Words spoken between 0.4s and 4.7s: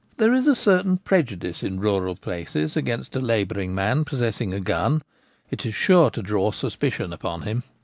a certain prejudice in rural places against a labouring man possessing a